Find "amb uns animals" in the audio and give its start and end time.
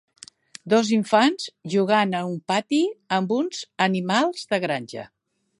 3.21-4.53